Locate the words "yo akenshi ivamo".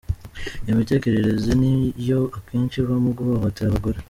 2.09-3.09